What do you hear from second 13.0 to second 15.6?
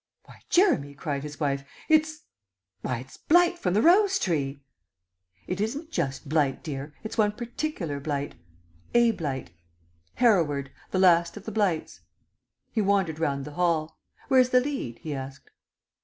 round the hall. "Where's the lead?" he asked.